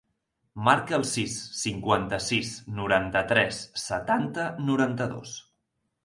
[0.67, 5.35] Marca el sis, cinquanta-sis, noranta-tres, setanta, noranta-dos.